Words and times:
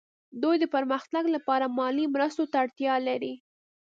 دوی 0.43 0.55
د 0.59 0.65
پرمختګ 0.75 1.23
لپاره 1.35 1.65
مالي 1.77 2.05
مرستو 2.13 2.43
ته 2.51 2.55
اړتیا 2.63 2.95
لري 3.07 3.33